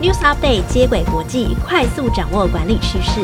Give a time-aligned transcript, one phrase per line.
[0.00, 3.20] News Update 接轨国际，快速掌握管理趋势。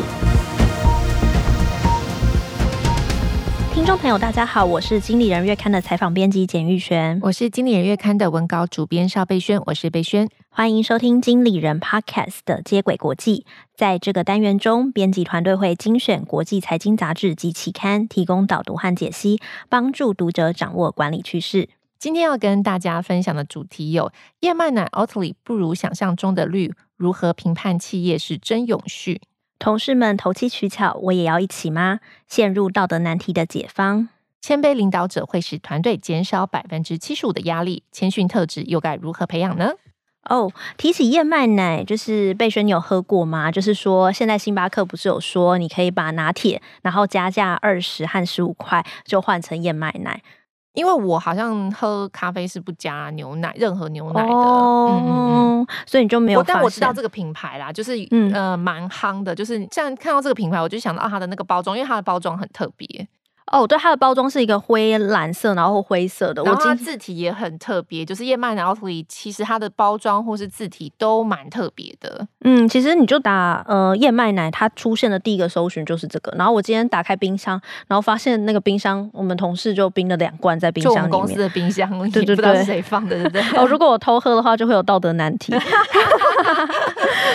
[3.73, 13.45] 听众朋友，大家好，我是经理人月刊的采访编辑简玉璇，我是经理人月刊的文稿主编邵贝萱，我是贝萱，欢迎收听经理人 Podcast 的接轨国际。
[13.73, 19.39] 在这个单元中，编辑团队会精选国际财经杂志及期刊，提供导读和解析，
[19.69, 21.69] 帮助读者掌握管理趋势。
[22.05, 24.11] 今天要跟大家分享的主题有：
[24.41, 29.21] 燕麦奶 Oatly 不如想象中的绿，如何评判企业是真永续？
[29.57, 32.01] 同事们投机取巧，我也要一起吗？
[32.27, 34.09] 陷入道德难题的解方。
[34.39, 39.71] 谦卑领导者会使团队减少百分之七十五的压力，谦逊特质又该如何培养呢？
[40.29, 43.51] 哦，提起燕麦奶，就是贝轩，你有喝过吗？
[43.51, 50.21] 就是说，现在星巴克不是有说，你可以把拿铁，然后加价二十和十五块，就换成燕麦奶。
[50.75, 56.43] 因为我好像喝咖啡是不加牛奶，任何牛奶的，哦、嗯，嗯，所以你就没有。
[56.43, 63.07] 但我知道这个品牌啦，就是、嗯、呃蛮夯的，就是像看到这个品牌，我就想到它的那个包装，因为它的包装很特别。
[63.51, 72.27] 哦，对，它的包装是一个灰蓝色，然后灰色的，然后它字体也很特别，就是燕麦奶 Oatly，其实它的包装或是字体都蛮特别的。
[72.43, 76.33] 嗯，其实你就打呃燕麦奶，它出现的第一个搜寻就是这个。
[76.37, 81.09] 然后我今天打开冰箱，然后发现那个冰箱，我们同事就冰了两罐在冰箱里面。
[81.11, 83.41] 公司的冰箱，对对对，不知道是谁放的，对不对？
[83.57, 85.53] 哦，如果我偷喝的话，就会有道德难题。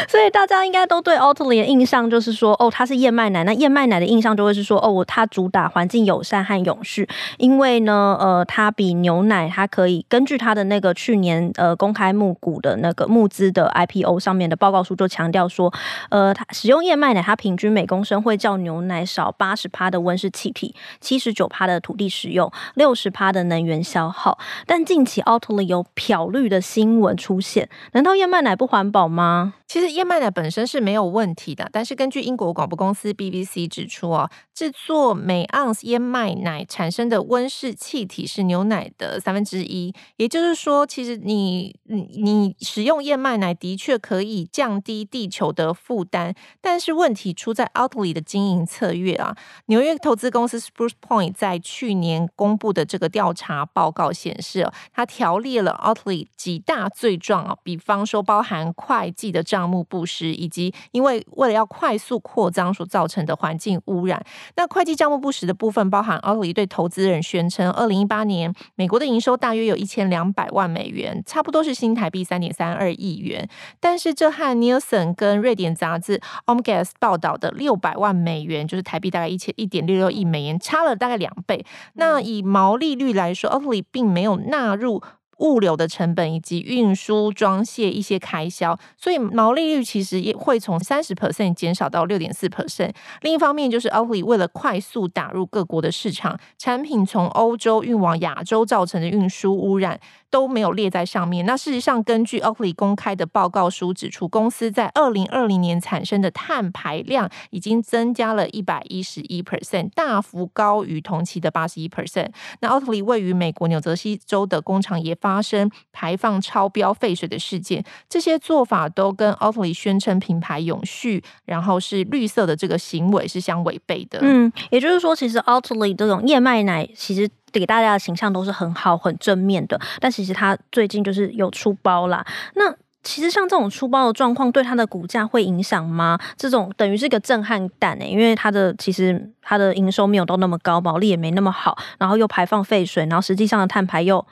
[0.08, 3.44] 所以大家应该都对 Oatly 的印象就是说，哦，它是燕麦奶。
[3.44, 15.72] 那燕麦奶的印象就会是说，哦，它主打环境友善和永续，因为呢，呃，它比牛奶，它可以根据它的那个去年呃公开募股的那个募资的 IPO 上面的报告书就强调说，
[16.10, 24.38] 呃，它使用燕麦奶，它平均每公升会较牛奶少八十趴的温室气体，七十九趴的土地使用，六十趴的能源消耗。
[24.66, 29.54] 但近期 Oatly 有漂绿的新闻出现，难道燕麦奶不环保吗？
[29.70, 49.36] 其实燕麦奶本身是没有问题的，但是根据英国广播公司 BBC 指出哦，制作每盎司燕麦奶产生的温室气体是牛奶的三分之一，也就是说，其实你你你使用燕麦奶的确可以降低地球的负担，但是问题出在 Outly 的经营策略啊。
[49.66, 59.59] 纽约投资公司 Spruce Point 在去年公布的这个调查报告显示，它条列了 Outly 几大罪状啊，比方说包含会计的账。
[59.60, 64.24] 项目不实，以及因为为了要快速扩张所造成的环境污染。
[64.56, 73.46] 那会计账目不实的部分，包含 Oatly 对投资人宣称，二零一八年美国的营收大约有一千两百万美元，差不多是新台币三点三二亿元。
[73.78, 81.66] 但是这和 Nielsen 跟瑞典杂志 Omgas 报道的六百万美元，就是台币大概一千一点六六亿美元，差了大概两倍。
[81.94, 85.02] 那以毛利率来说，Oatly 并没有纳入。
[85.40, 92.92] 物流的成本以及运输、装卸一些开销，所以毛利率其实也会从三十 percent 减少到六点四 percent。
[93.20, 100.00] 另一方面，就是 Oatly 为了快速打入各国的市场，产品从欧洲运往亚洲造成的运输污染。
[100.30, 101.44] 都没有列在上面。
[101.44, 112.28] 那事实上，根据 Oatly 公开的报告书指出，公司在二零二零年产生的碳排量已经增加了一百一十一 percent，大幅高于同期的八十一 percent。
[112.60, 124.18] 那 Oatly 位于美国纽泽西州的工厂也发发生排放超标废水的事件，这些做法都跟 Oatly 宣称品牌永续，然后是绿色的这个行为是相违背的。
[124.22, 127.28] 嗯，也就是说，其实 Oatly 这种燕麦奶其实。
[127.52, 132.24] 给大家的形象都是很好、很正面的，但其实他最近就是有出包啦。
[132.54, 132.72] 那
[133.02, 136.16] 其实像这种出包的状况，对他的股价会影响吗？
[136.36, 144.24] 这种等于是一个震撼弹诶，因为他的其实他的营收没有到那么高，毛利也没那么好，然后又排放废水，然后实际上的碳排又。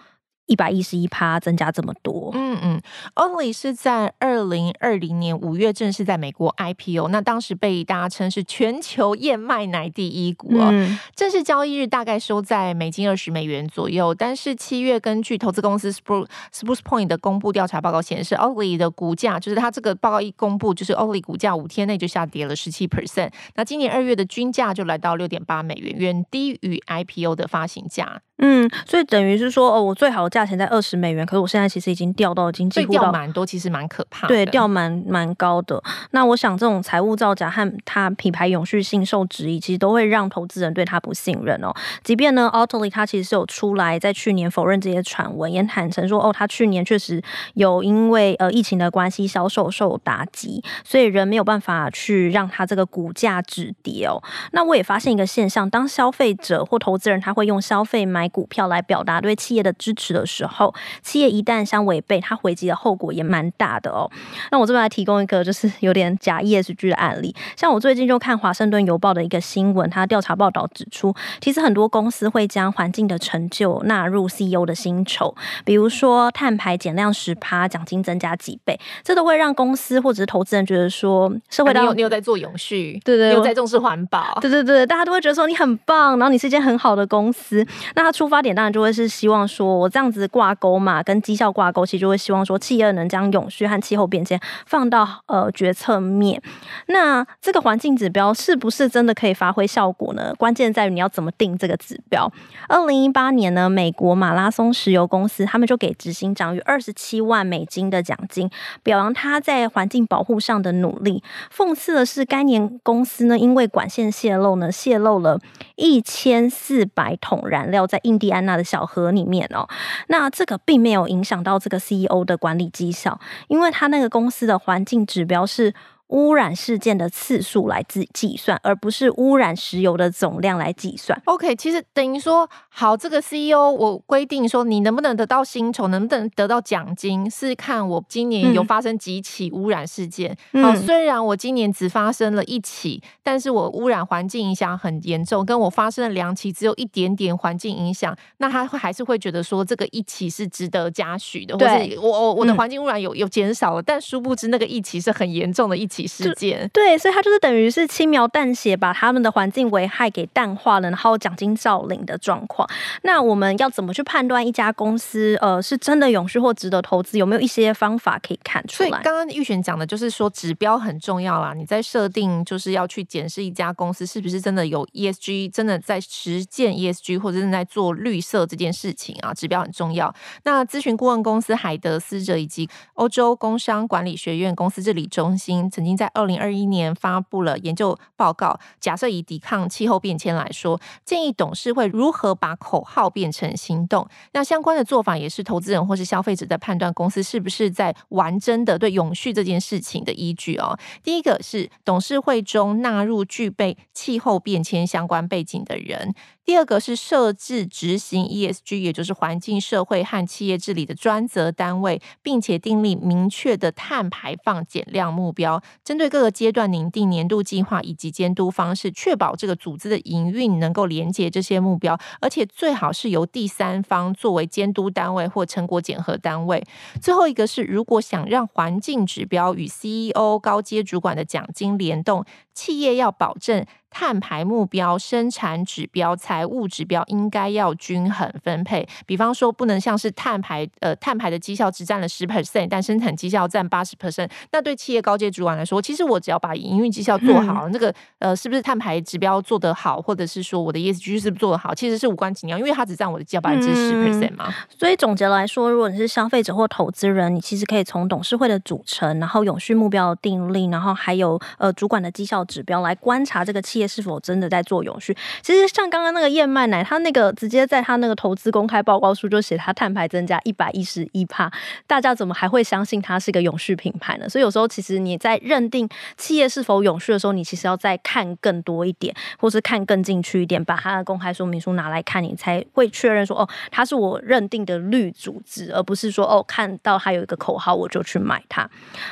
[0.48, 2.81] 一百一十一趴增加这么多，嗯嗯
[3.14, 10.70] ，Oatly 是在二零二零年五月正式在美国 IPO，那当时被大家称是全球燕麦奶第一股哦。
[10.72, 23.30] 嗯、正式交易日大概收在美金二十美元左右，但是七月根据投资公司 Spruce Spruce Point 的公布调查报告显示，Oatly 的股价就是它这个报告一公布，就是 Oatly 股价五天内就下跌了十七 percent。
[23.54, 28.22] 那今年二月的均价就来到六点八美元，远低于 IPO 的发行价。
[28.38, 34.34] 嗯，所以等于是说，哦，我最好的价钱在二十美元，可是我现在其实已经掉到已经几乎掉蛮多，其实蛮可怕的。
[34.34, 35.82] 对，掉蛮蛮高的。
[36.12, 41.74] 那我想，这种财务造假和它品牌永续性受质疑，其实都会让投资人对它不信任哦。
[42.04, 47.20] 即便呢，Oatly 它其实是有出来在去年否认这些传闻，也坦诚说，哦，它去年确实
[47.54, 54.22] 有因为呃疫情的关系销售受打击，所以人没有办法去让它这个股价止跌哦。
[54.52, 64.10] 那我也发现一个现象，当消费者或投资人他会用消费买股票来表达对企业的支持的时候，企业一旦相违背，它回击的后果也蛮大的哦。
[64.51, 75.34] 那我这边来提供一个就是有点假 ESG 的案例，像我最近就看《华盛顿邮报》的一个新闻，它调查报道指出，其实很多公司会将环境的成就纳入 CEO 的薪酬，
[75.65, 96.42] 比如说碳排减量十趴，奖金增加几倍，这都会让公司或者是投资人觉得说，社会你有在做永续，对，对对，有在重视环保，对对对，大家都会觉得说你很棒，然后你是一间很好的公司，那他出发点当然就会是希望说我这样子挂钩嘛，跟绩效挂钩，其实就会希望说企业能将永续和气候变迁放到呃决策面。
[96.86, 100.34] 那这个环境指标是不是真的可以发挥效果呢？
[100.36, 102.28] 关键在于你要怎么定这个指标。
[102.68, 108.50] 二零一八年呢，美国马拉松石油公司他们就给执行长逾二十七万美金的奖金，
[108.82, 111.22] 表扬他在环境保护上的努力。
[111.56, 115.38] 讽刺的是，该年公司呢，因为管线泄漏呢，泄漏了
[115.76, 119.69] 一千四百桶燃料在印第安纳的小河里面哦。
[120.09, 125.75] 那这个并没有影响到这个 CEO 的管理绩效，因为他那个公司的环境指标是。
[126.09, 131.21] 污染事件的次数来自计算，而不是污染石油的总量来计算。
[131.27, 140.34] OK，其实等于说，好，这个 CEO 我规定说，你能不能得到薪酬，能不能得到奖金，是看我今年有发生几起污染事件。
[140.53, 155.97] 嗯、好，虽然我今年只发生了一起，但是我污染环境影响很严重，跟我发生了两起，只有一点点环境影响，那他会还是会觉得说，这个一起是值得嘉许的，对或者我我我的环境污染有有减少了，嗯、但殊不知那个一起是很严重的一起。
[156.06, 162.68] 事件对，所以他就是等于是轻描淡写把他们的环境危害给淡化了，然后奖金照领的状况。
[163.03, 167.18] 那我们要怎么去判断一家公司呃是真的永续或值得投资？
[167.18, 168.89] 有没有一些方法可以看出来？
[168.91, 171.53] 所以刚刚玉璇讲的就是说指标很重要啦。
[171.54, 180.15] 你在设定就是要去检视一家公司是不是真的有 ESG，真的在实践 ESG 或者正在做绿色这件事情啊，指标很重要。
[180.45, 185.87] 那咨询顾问公司海德思哲以及欧洲工商管理学院公司治理中心曾经。
[185.88, 194.06] 已经在二零二一年发布了研究报告，假设以抵抗气候变迁来说，建议董事会如何把口号变成行动。
[194.32, 200.78] 那相关的做法也是投资人或是消费者在判断公司是不是在玩真的对永续这件事情的依据哦。
[201.02, 206.14] 第一个是董事会中纳入具备气候变迁相关背景的人。
[206.48, 226.65] 第二个是设置执行 ESG，也就是环境、社会和企业治理的专责单位，并且订立明确的碳排放减量目标，针对各个阶段拟定年度计划以及监督方式，确保这个组织的营运能够连接这些目标，而且最好是由第三方作为监督单位或成果检核单位。
[227.03, 232.24] 最后一个是，如果想让环境指标与 CEO 高阶主管的奖金联动，
[232.54, 233.66] 企业要保证。
[233.90, 238.86] 碳排目标、生产指标、财务指标应该要均衡分配。
[239.06, 244.30] 比方说，不能像是碳排呃碳排的绩效只占了十 percent，但生产绩效占八十 percent。
[244.52, 254.52] 那对企业高阶主管来说，其实我只要把营运绩效做好，嗯、那个呃是不是碳排指标做得好，或者是说我的 ESG 是不是做得好，其实是无关紧要，因为它只占我的绩效百分之十 percent 嘛。
[254.68, 265.16] 所以总结来说，如果你是消费者或投资人，你其实可以从董事会的组成，然后永续目标的订立，然后还有呃主管的绩效指标来观察这个企业是否真的在做永续？
[265.42, 271.50] 其实像刚刚那个燕麦奶，他那个直接在他那个投资公开报告书就写他碳排增加一百一十一帕，
[271.87, 274.29] 大家怎么还会相信它是一个永续品牌呢？
[274.29, 288.69] 所以有时候其实你在认定企业是否永续的时候，你其实要再看更多一点，或是看更进去一点，把它的公开说明书拿来看，你才会确认说哦，它是我认定的绿组织，而不是说哦看到它有一个口号我就去买它。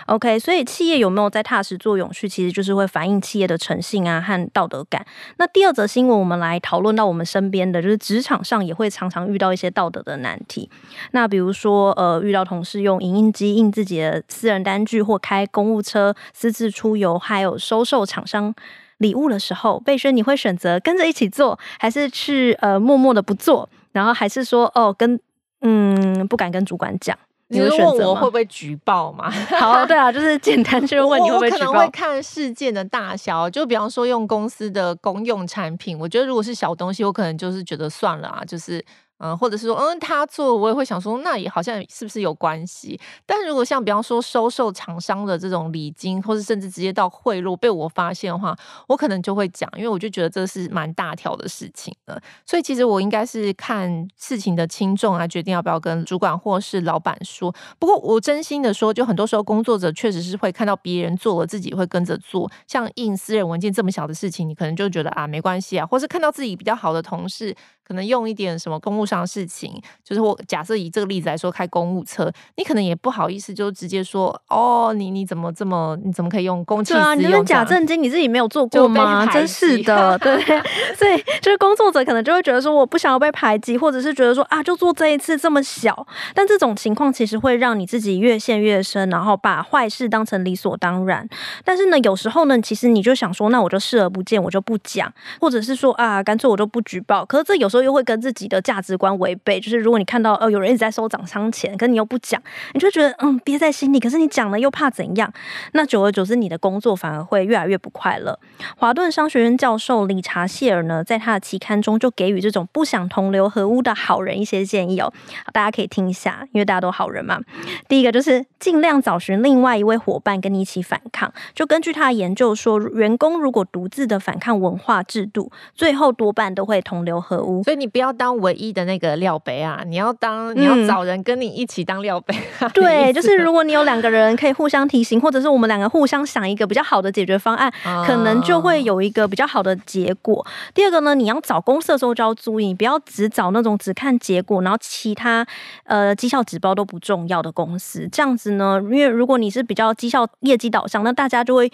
[0.06, 5.04] OK，所以企业有没有在踏实做永续，其实就是会反映企业的诚信啊和道德感。
[5.36, 10.70] 那第二则新闻，我们来讨论到我们身边的，就是职场上也会常常遇到一些道德的难题。
[11.10, 18.54] 那比如说，呃，遇到同事用影印机印自己的私人单据，或开公务车私自出游，还有收受厂商
[18.96, 23.68] 礼物的时候，贝轩，你会选择跟着一起做，还是去呃默默的不做？
[23.92, 25.20] 然后还是说，哦，跟
[25.60, 27.18] 嗯不敢跟主管讲？
[27.48, 29.30] 你是问我会不会举报吗？
[29.58, 31.66] 好，对啊，就是简单就问你会不会举报。
[31.66, 38.84] 我可能会看事件的大小，就比方说用公司的公用产品，我觉得如果是小东西，我可能就是觉得算了啊，就是。
[39.18, 43.00] 嗯，或者是说，嗯，他做，我也会想说，那也好像是不是有关系？
[43.24, 48.56] 但如果像比方说收受厂商的这种礼金，或是甚至直接到贿赂被我发现的话，
[48.88, 52.20] 我可能就会讲，因为我就觉得这是蛮大条的事情了。
[52.44, 57.54] 所以其实我应该是看事情的轻重来决定要不要跟主管或是老板说。
[57.78, 62.50] 不过我真心的说，就很多时候工作者确实是会看到别人做了，自己会跟着做。
[62.66, 67.56] 像印私人文件这么小的事情，你可能就觉得啊没关系啊，或是看到自己比较好的同事。
[67.86, 77.04] 可能用一点什么公务上的事情，就是我假设以这个例子来说，开公务车，你可能也不好意思就直接说哦，你你怎么这么你怎么可以用公器私用？
[77.04, 79.26] 对啊，你那假正经，你自己没有做过吗？
[79.26, 80.36] 真是的，对，
[80.96, 91.28] 所以就是工作者可能就会觉得说，我不想要被排挤，或者是觉得说啊，就做这一次这么小，但这种情况其实会让你自己越陷越深，然后把坏事当成理所当然。
[91.64, 97.24] 但是呢，有时候呢，其实你就想说，那我就视而不见，我就不讲，或者是说啊，干脆我就不举报。
[97.24, 99.60] 可是这有时候又会跟自己的价值观违背。
[99.60, 102.40] 就是如果你看到哦有人一直在收厂商钱，可是你又不讲，
[102.74, 104.00] 你就觉得嗯憋在心里。
[104.00, 105.32] 可是你讲了又怕怎样？
[105.72, 108.38] 那久而久之，你的工作反而会越来越不快乐。
[108.76, 115.12] 华顿商学院教授理查谢尔呢，在他的期刊中就给予这种不想同流合污的好人一些建议哦，
[115.52, 117.40] 大家可以听一下，因为大家都好人嘛。
[117.88, 121.32] 第一个就是尽量找寻另外一位伙伴跟你一起反抗。
[121.54, 127.62] 就根据他的研究说，员工如果独自的反抗文化制度，最后多半都会同流合污。
[127.66, 132.32] 所以你不要当唯一的那个料杯啊，你要当你要找人跟你一起当料杯。
[132.62, 140.46] 嗯、对，就是如果你有两个人可以互相提醒，或者是我们两个互相想一个比较好的解决方案，哦、可能就会有一个比较好的结果。
[140.74, 145.44] 第二个呢，你要找公司的时候就要注意，你不要只找那种只看结果，然后其他
[145.82, 148.08] 呃绩效指标都不重要的公司。
[148.12, 151.68] 这样子呢，因为如果你是比较绩效业绩导向，那大家就会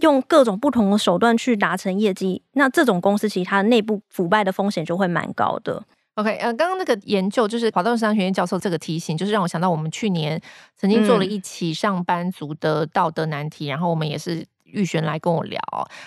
[0.00, 2.42] 用各种不同的手段去达成业绩。
[2.52, 5.82] 那这种公司其实它内部腐败的风险就会蛮高的。
[6.14, 10.40] OK，呃，刚刚那个研究就是华东商学院教授这个提醒，就是让我想到我们去年
[10.76, 14.44] 曾经做了一期上班族的道德难题，嗯、然后我们也是。
[14.72, 15.60] 玉璇来跟我聊，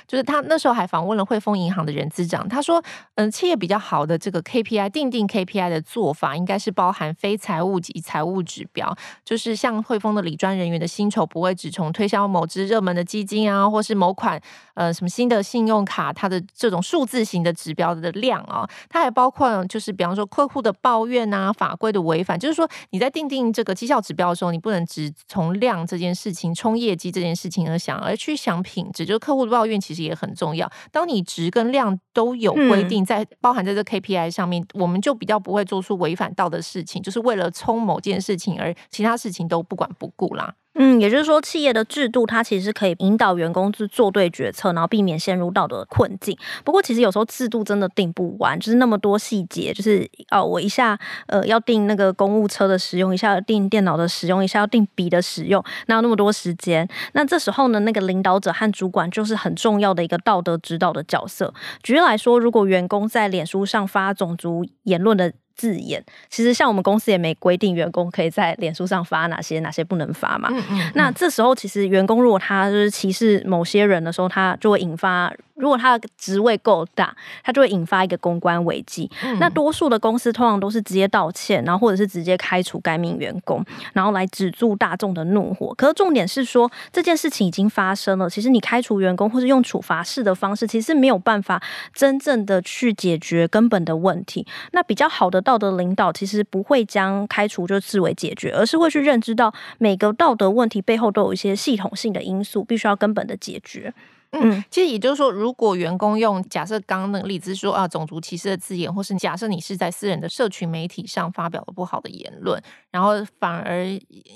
[0.08, 2.82] 就是他那时候还访问了汇丰银行的人资长，他说，
[3.16, 14.40] 嗯，企业比较好的这个 KPI 定定 KPI 的做法，应该是包含非财务及财务指标，就是像汇丰的理专人员的薪酬不会只从推销某支热门的基金啊，或是某款
[14.76, 28.51] 呃什么新的信用卡，它的这种数字型的指标的量啊，它还包括就是比方说客户的抱怨啊，法规的违反，就是说你在定定这个绩效指标的时候，你不能只从量这件事情、冲业绩这件事情而想，而去想。
[28.64, 30.68] 品质就是客户的抱怨，其实也很重要。
[30.92, 40.56] 当你值跟量都有规定，在包含在这 KPI 上面，我们就比较不会做出违反道德的事情，就是为了冲某件事情而其他事情都不管不顾啦。
[40.76, 46.38] 嗯，也就是说，企业的制度它其实可以引导员工去做对决策，然后避免陷入道德困境。
[46.64, 50.98] 不过，其实有时候制度真的定不完，就是那么多细节，就是哦，我一下
[51.28, 56.88] 呃要定那个公务车的使用，一下要定电脑的使用，一下要定笔的使用，哪有那么多时间？
[57.12, 61.54] 那这时候呢，那个领导者和主管就是很重要的一个道德指导的角色。
[61.84, 65.34] 举例来说，如果员工在脸书上发种族言论的。
[65.62, 70.50] 字眼，其实像我们公司也没规定员工可以在脸书上发哪些，哪些不能发嘛。
[70.52, 70.92] 嗯嗯嗯。
[70.96, 75.32] 那这时候，其实员工如果他就是歧视某些人的时候，他就会引发。
[75.56, 79.08] 如果他的职位够大，他就会引发一个公关危机。
[79.24, 83.64] 嗯、那多数的公司通常都是直接道歉，然后或者是直接开除该名员工，
[83.94, 85.72] 然后来止住大众的怒火。
[85.76, 91.62] 可是重点是说，这件事情已经发生了，其实你开除员工或是用处罚式的方式，其实没有办法
[91.94, 94.44] 真正的去解决根本的问题。
[94.72, 103.94] 那比较好的道德领导，其实不会将开除就视为解决，而是会去认知到每个道德问题背后都有一些系统性的因素，必须要根本的解决。
[104.34, 112.58] 嗯，其实也就是说，如果员工用假设刚刚那个例子说啊，种族歧视的字眼，或是假设你是在私人的社群媒体上发表了不好的言论，
[112.92, 113.86] 然后反而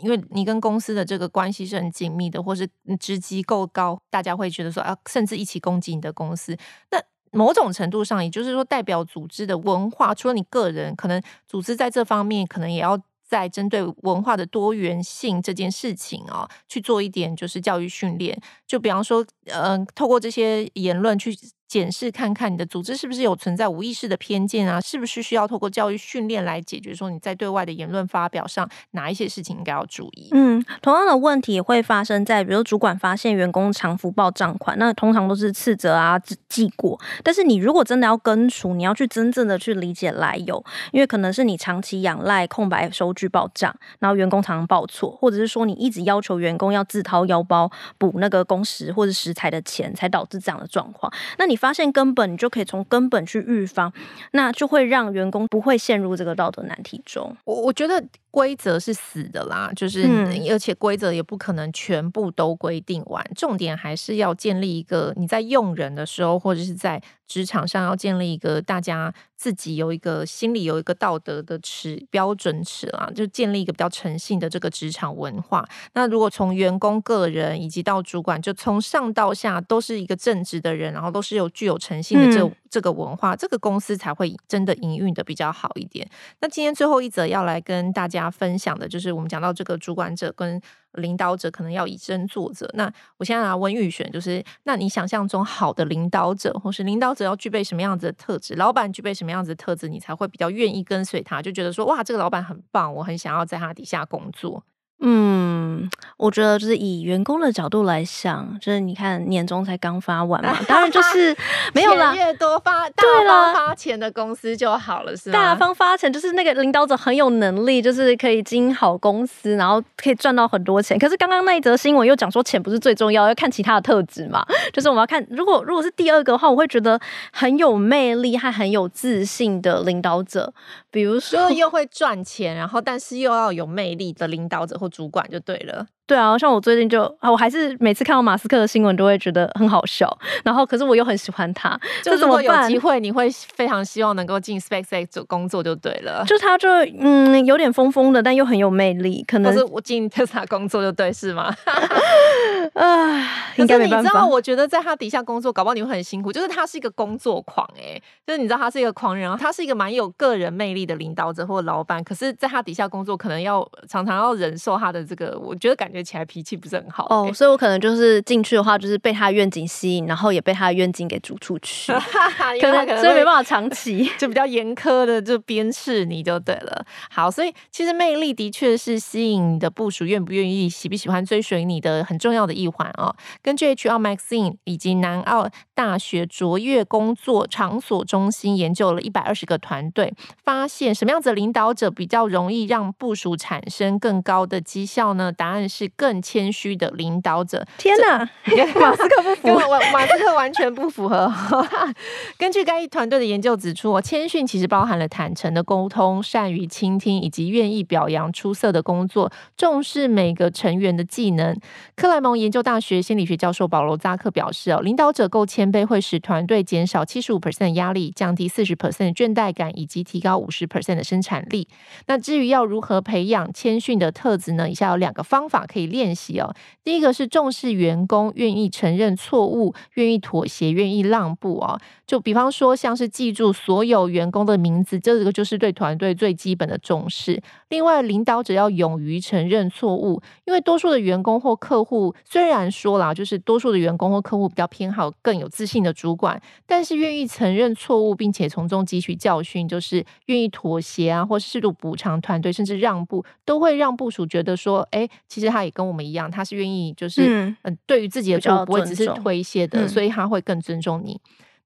[0.01, 2.67] 因为你跟公司的这个关系是很紧密的，或是
[3.00, 6.57] 职级够高，大家会觉得说啊，甚至一起攻击你的公司。
[6.91, 7.01] 那
[7.36, 13.00] 某种程度上，也就是说，代表组织的文化，除了你个人，可能组织在这方面可能也要。
[13.27, 21.36] 在针对文化的多元性这件事情啊、去做一点就是教育训练，就比方说，嗯、呃，透过这些言论去。
[21.75, 24.79] 检视看看你的组织是不是有存在无意识的偏见啊？
[24.79, 26.96] 是不是需要透过教育训练来解决？
[26.96, 30.29] 说你在对外的言论发表上，哪一些事情应该要注意？
[30.32, 36.17] 嗯，同样的问题也会发生在，比如主管发现员工常浮报账款，那通常都是斥责啊、
[36.48, 36.98] 记过。
[37.22, 40.63] 但是你如果真的要根除，你要去真正的去理解来由，
[40.94, 51.12] 因为可能是你长期仰赖空白收据报账，然后员工常常报错，或者是说你一直要求员工要自掏腰包补那个工时或者食材的钱，才导致这样的状况。
[51.38, 51.60] 那你。
[51.65, 53.91] 发现根本，你就可以从根本去预防，
[54.34, 57.36] 那就会让员工不会陷入这个道德难题中。
[57.43, 75.67] 我我觉得规则是死的啦，就是、嗯、而且规则也不可能全部都规定完，重点还是要建立一个你在用人的时候，或者是在职场上要建立一个大家自己有一个心里有一个道德的尺标准尺啦，就建立一个比较诚信的这个职场文化。
[75.94, 82.44] 那如果从员工个人以及到主管，就从上到下都是一个正直的人，然后都是有具有诚信的这。
[82.44, 86.05] 嗯这个文化，这个公司才会真的营运的比较好一点。
[86.41, 90.62] 那今天最后一则要来跟大家分享的，就是我们讲到这个主管者跟
[90.96, 92.70] 领导者可能要以身作则。
[92.74, 98.55] 那我现在来问玉璇，就是那你想象中好的领导者，或是领导者要具备什么样子的特质？
[98.55, 101.41] 老板具备什么样子的特质，你才会比较愿意跟随他？
[101.41, 104.62] 就觉得说，哇，这个老板很棒，我很想要在他底下工作。
[105.07, 111.35] 嗯，我觉得就是以员工的角度来想，就是你看年终才刚发完嘛，当然就是
[111.75, 115.33] 没有啦，越多发大方发钱的公司就好了，是吗？
[115.33, 120.97] 大方发钱就是那个领导者很有能力，就是可以经营好公司，然后可以赚到很多钱。
[120.97, 124.43] 可是刚刚那一则新闻又讲说钱不是最重要，要看其他的特质嘛。
[124.74, 127.00] 就是我们要看，如果如果是第二个的话，我会觉得
[127.31, 130.51] 很有魅力和很有自信的领导者，
[130.89, 134.75] 比如说又会赚钱，然后但是又要有魅力的领导者。
[134.96, 135.86] 主管就对了。
[136.07, 140.07] 对啊，像我最近就啊，我还是每次看到马斯克的新闻都会觉得很好笑，
[140.43, 146.24] 然后可是我又很喜欢他，就如果有机会，你会非常希望能够进 SpaceX 做工作就对了。
[146.27, 146.69] 就他就
[147.00, 151.53] 嗯有点疯疯的，但又很有魅力，可能是我进特斯拉工作就对是吗？
[152.74, 153.97] 啊，应该没办法。
[154.01, 156.31] 你知道，我觉得在他底下工作，搞不好你会很辛苦。
[156.31, 166.75] 就是他是一个工作狂哎、欸，就是你知道他是一个狂人，然后他是一个蛮有个人魅力的领导者或老板，可是在他底下工作，可能要常常要忍受他的这个，我觉得感觉起来脾气不是。
[166.75, 171.94] 很好哦，所以我可能就是进去的话，就是被他愿景吸引，然后也被他的愿景给逐出去，
[172.60, 176.86] 可能所以没办法长期， 就比较严苛的就鞭笞你就对了。
[177.10, 183.16] 好，所以其实魅力的确是吸引你的部署愿不愿意、喜不喜欢追随你的很重要的一环哦。
[183.42, 190.13] 根据 HR Magazine 以及南澳大学卓越工作场所中心研究了一百二十个团队，
[190.44, 195.32] 发现什么样子的领导者比较容易让部署产生更高的绩效呢？
[195.32, 196.75] 答案是更谦虚。
[196.77, 198.20] 的领导者，天哪，
[198.79, 199.48] 马斯克不符，
[199.94, 201.32] 马斯克完全不符合。
[202.38, 211.55] 根据该团队的研究指出，谦逊其实包含了坦诚的沟通、善于倾听以及愿意表扬出色的工作，重视每个成员的技能。
[211.96, 221.68] 克莱蒙研究大学心理学教授保罗·扎克表示：“哦，领导者够谦卑，会使团队减少七十五 percent 压力，降低四十 percent 倦怠感，以及提高五十 percent 的生产力。”
[222.08, 224.70] 那至于要如何培养谦逊的特质呢？
[224.70, 226.54] 以下有两个方法可以练习哦。
[226.84, 231.80] 第一个是重视员工愿意承认错误、愿意妥协、愿意让步哦。
[232.06, 237.42] 就比方说，像是记住所有员工的名字，这个就是对团队最基本的重视。
[237.70, 261.18] 另外，领导者要勇于承认错误，因为多数的员工或客户虽然说啦，就是多数的员工或客户比较偏好更有自信的主管，但是愿意承认错误，并且从中汲取教训，就是愿意妥协啊，或适度补偿团队，甚至让步，都会让部署觉得说，哎，其实他也跟我们一样，他是愿意就是嗯、呃，对于自己的错误不会只是推卸的，所以他会更尊重你。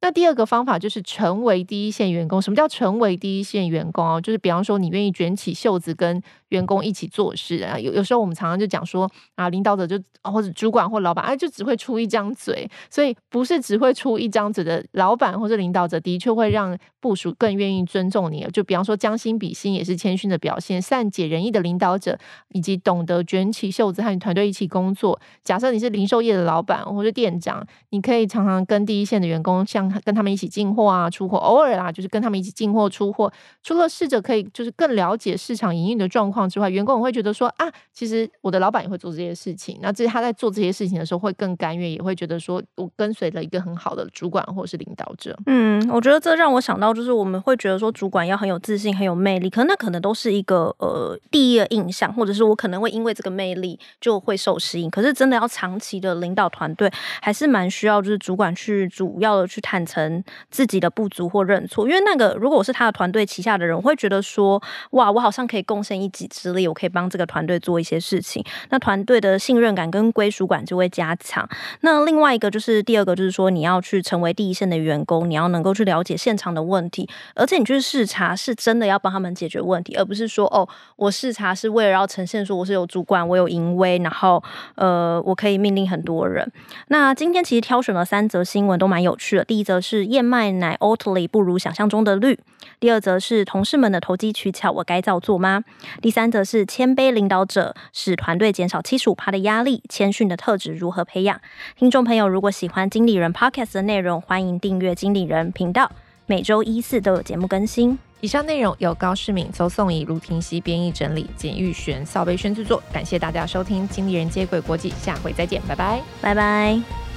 [0.02, 2.42] 那第二个方法就是成为第一线员工。
[2.42, 4.22] 什么叫成为第一线员工啊？
[4.22, 7.78] 就是比方说，你愿意卷起袖子跟员工一起做事啊。
[7.78, 12.70] 有有时候我们常常就讲说啊，领导者就或者主管或老板，哎，就只会出一张嘴。
[12.90, 18.48] 所以不是只会出一张嘴的老板或者领导者，的确会让部属更愿意尊重你。
[18.54, 20.82] 就比方说，将心比心也是谦逊的表现。
[20.82, 22.18] 善解人意的领导者，
[22.54, 25.20] 以及懂得卷起袖子和你团队一起工作。
[25.44, 29.89] 假设你是零售业的老板或者店长，你可以常常跟第一线的员工像。
[30.04, 33.32] 跟他们一起进货啊，出货，偶尔啊，就是跟他们一起进货出货。
[33.64, 39.78] 除了试着可以就是更了解市场营运的状况之外，员工也会觉得说啊，其实我的老板也会做这些事情。
[39.82, 45.38] 那这他在做这些事情的时候会更甘愿，也会觉得说我跟随了一个很好的主管或者是领导者。
[45.46, 54.90] 嗯，我觉得这让我想到就是我们会觉得说主管要很有自信、很有魅力，可能那可能都是一个呃第一个印象，或者是我可能会因为这个魅力就会受吸引。
[54.90, 60.24] 可是真的要长期的领导团队，还是蛮需要就是主管去主要的去谈坦诚。
[60.50, 64.62] 自己的不足或认错，因为那个如果我是他的团队旗下的人，我会觉得说，
[64.92, 71.48] 哇，我好像可以贡献一己之力，我可以帮这个团队做一些事情，那团队的信任感跟归属感就会加强。
[71.82, 84.44] 那另外一个就是第二个，就是说你要去成为第一线的员工，你要能够去了解现场的问题，而且你去视察是真的要帮他们解决问题，而不是说哦，我视察是为了要呈现说我是有主管，我有淫威，然后
[84.76, 86.50] 呃，我可以命令很多人。
[86.88, 90.00] 那今天其实挑选了三则新闻都蛮有趣的，第一则是。
[90.08, 92.40] 燕麦奶 Oatly 不如想象中的绿。
[92.80, 95.64] 第二则是同事们的投机取巧，我该照做吗？
[96.02, 101.40] 第三则是谦卑领导者使团队减少七十五趴的压力，谦逊的特质如何培养？
[101.76, 105.92] 听众朋友，如果喜欢经理人 Podcast 的内容，欢迎订阅经理人频道，
[106.26, 108.00] 每周一四都有节目更新。
[108.22, 112.82] 以上内容由高世敏、邹颂怡、卢婷熙编译整理，简玉璇、邵贝轩制作。
[112.92, 117.09] 感谢大家收听《经理人接轨国际》，下回再见，拜拜，拜拜。